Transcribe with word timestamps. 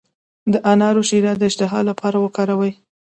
د 0.51 0.53
انار 0.71 0.95
شیره 1.09 1.33
د 1.37 1.41
اشتها 1.49 1.79
لپاره 1.89 2.17
وکاروئ 2.19 2.71